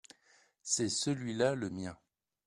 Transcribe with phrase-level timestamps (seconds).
[0.63, 1.95] C’est celui-là le mien.